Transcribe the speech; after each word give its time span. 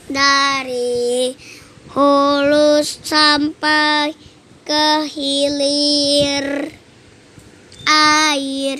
dari 0.05 1.32
hulu 1.96 2.84
sampai 2.84 4.12
ke 4.68 5.08
hilir. 5.08 6.76
Air 7.88 8.79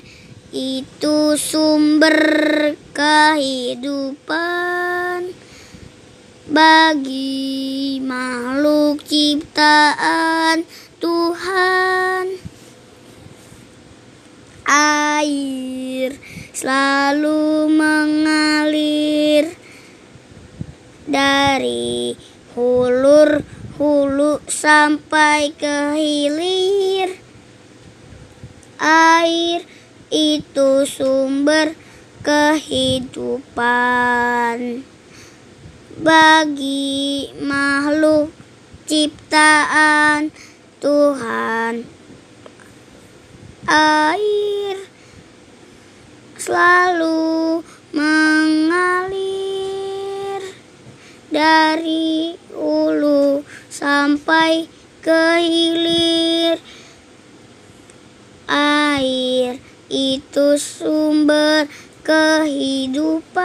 itu 0.53 1.35
sumber 1.41 2.77
kehidupan 2.93 4.33
bagi 6.53 7.97
makhluk 8.05 9.01
ciptaan 9.09 10.69
Tuhan 11.01 12.52
air 16.03 16.19
selalu 16.51 17.71
mengalir. 17.71 19.55
Dari 21.07 22.19
hulur 22.55 23.47
hulu 23.79 24.43
sampai 24.47 25.55
ke 25.55 25.95
hilir 25.99 27.19
air 28.83 29.63
itu 30.11 30.87
sumber 30.87 31.75
kehidupan. 32.27 33.63
Bagi 36.03 37.31
makhluk 37.39 38.33
ciptaan 38.89 40.35
Tuhan 40.83 41.87
air 43.69 44.52
selalu 46.53 47.65
mengalir 47.97 49.25
dari 51.33 52.37
hulu 52.53 53.41
sampai 53.73 54.69
ke 55.01 55.41
hilir. 55.41 56.61
Air 58.53 59.65
itu 59.89 60.61
sumber 60.61 61.73
kehidupan 62.05 63.41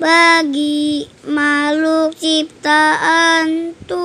bagi 0.00 1.12
makhluk 1.28 2.16
ciptaan 2.16 3.76
Tuhan 3.84 4.01